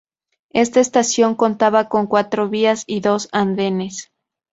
Esta 0.53 0.79
estación 0.79 1.35
contaba 1.35 1.87
con 1.87 2.07
cuatro 2.07 2.49
vías 2.49 2.85
y 2.87 3.01
dos 3.01 3.29
andenes. 3.33 4.11